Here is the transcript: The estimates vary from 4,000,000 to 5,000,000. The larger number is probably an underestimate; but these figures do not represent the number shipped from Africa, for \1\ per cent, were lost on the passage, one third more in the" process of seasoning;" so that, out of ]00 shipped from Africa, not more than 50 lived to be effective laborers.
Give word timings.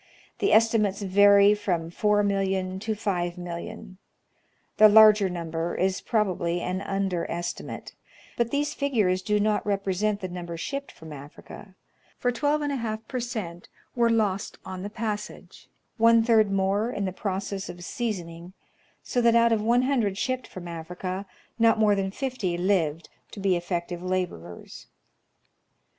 The 0.39 0.51
estimates 0.51 1.03
vary 1.03 1.53
from 1.53 1.91
4,000,000 1.91 2.81
to 2.81 2.95
5,000,000. 2.95 3.97
The 4.77 4.89
larger 4.89 5.29
number 5.29 5.75
is 5.75 6.01
probably 6.01 6.59
an 6.59 6.81
underestimate; 6.81 7.93
but 8.35 8.49
these 8.49 8.73
figures 8.73 9.21
do 9.21 9.39
not 9.39 9.63
represent 9.63 10.19
the 10.19 10.27
number 10.27 10.57
shipped 10.57 10.91
from 10.91 11.13
Africa, 11.13 11.75
for 12.17 12.31
\1\ 12.31 13.07
per 13.07 13.19
cent, 13.19 13.69
were 13.95 14.09
lost 14.09 14.57
on 14.65 14.81
the 14.81 14.89
passage, 14.89 15.69
one 15.97 16.23
third 16.23 16.49
more 16.51 16.89
in 16.91 17.05
the" 17.05 17.13
process 17.23 17.69
of 17.69 17.83
seasoning;" 17.85 18.53
so 19.03 19.21
that, 19.21 19.35
out 19.35 19.51
of 19.51 19.61
]00 19.61 20.17
shipped 20.17 20.47
from 20.47 20.67
Africa, 20.67 21.27
not 21.59 21.77
more 21.77 21.93
than 21.93 22.09
50 22.09 22.57
lived 22.57 23.09
to 23.29 23.39
be 23.39 23.55
effective 23.55 24.01
laborers. 24.01 24.87